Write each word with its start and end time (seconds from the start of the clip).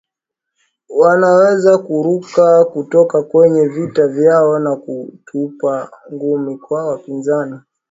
wanaweza 0.89 1.77
kuruka 1.77 2.65
kutoka 2.65 3.23
kwenye 3.23 3.67
viti 3.67 4.01
vyao 4.01 4.59
na 4.59 4.75
kutupa 4.75 5.91
ngumi 6.13 6.57
kwa 6.57 6.85
wapinzani 6.87 7.59